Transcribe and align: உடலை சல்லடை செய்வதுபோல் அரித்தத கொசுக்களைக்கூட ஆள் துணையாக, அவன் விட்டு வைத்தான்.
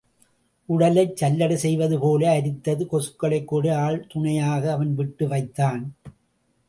உடலை 0.69 1.03
சல்லடை 1.19 1.57
செய்வதுபோல் 1.63 2.25
அரித்தத 2.31 2.87
கொசுக்களைக்கூட 2.93 3.67
ஆள் 3.85 3.99
துணையாக, 4.07 4.71
அவன் 4.71 4.95
விட்டு 4.95 5.27
வைத்தான். 5.27 5.83